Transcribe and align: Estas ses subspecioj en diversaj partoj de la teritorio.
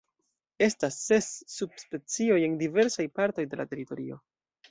Estas 0.67 0.95
ses 1.09 1.27
subspecioj 1.57 2.39
en 2.47 2.57
diversaj 2.63 3.07
partoj 3.21 3.47
de 3.53 3.61
la 3.63 3.67
teritorio. 3.75 4.19